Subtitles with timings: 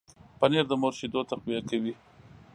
[0.39, 1.93] پنېر د مور شیدو تقویه کوي.